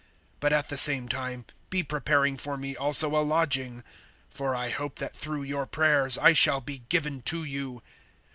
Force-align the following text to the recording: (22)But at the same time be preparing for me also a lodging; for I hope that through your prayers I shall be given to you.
(22)But 0.41 0.51
at 0.51 0.69
the 0.69 0.79
same 0.79 1.07
time 1.07 1.45
be 1.69 1.83
preparing 1.83 2.35
for 2.35 2.57
me 2.57 2.75
also 2.75 3.15
a 3.15 3.21
lodging; 3.21 3.83
for 4.31 4.55
I 4.55 4.71
hope 4.71 4.95
that 4.95 5.13
through 5.13 5.43
your 5.43 5.67
prayers 5.67 6.17
I 6.17 6.33
shall 6.33 6.59
be 6.59 6.79
given 6.89 7.21
to 7.25 7.43
you. 7.43 7.83